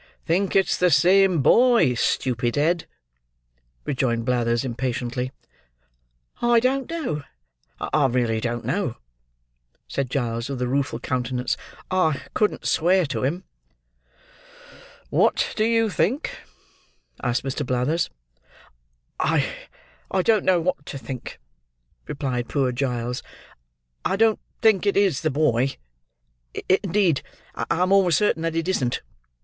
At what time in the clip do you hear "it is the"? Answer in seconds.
24.87-25.29